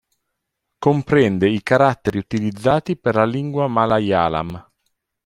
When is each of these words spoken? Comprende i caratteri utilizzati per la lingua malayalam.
Comprende 0.79 1.47
i 1.47 1.61
caratteri 1.61 2.17
utilizzati 2.17 2.97
per 2.97 3.13
la 3.13 3.23
lingua 3.23 3.67
malayalam. 3.67 4.71